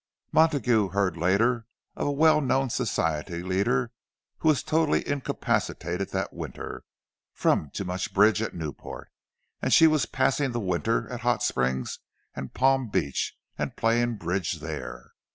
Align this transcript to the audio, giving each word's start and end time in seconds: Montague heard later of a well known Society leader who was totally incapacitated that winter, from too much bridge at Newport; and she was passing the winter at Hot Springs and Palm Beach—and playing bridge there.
Montague 0.31 0.87
heard 0.89 1.15
later 1.15 1.67
of 1.95 2.07
a 2.07 2.11
well 2.11 2.41
known 2.41 2.71
Society 2.71 3.43
leader 3.43 3.91
who 4.39 4.47
was 4.47 4.63
totally 4.63 5.07
incapacitated 5.07 6.09
that 6.09 6.33
winter, 6.33 6.83
from 7.35 7.69
too 7.69 7.83
much 7.85 8.11
bridge 8.11 8.41
at 8.41 8.55
Newport; 8.55 9.11
and 9.61 9.71
she 9.71 9.85
was 9.85 10.07
passing 10.07 10.53
the 10.53 10.59
winter 10.59 11.07
at 11.11 11.19
Hot 11.19 11.43
Springs 11.43 11.99
and 12.35 12.51
Palm 12.55 12.89
Beach—and 12.89 13.77
playing 13.77 14.15
bridge 14.15 14.53
there. 14.53 15.11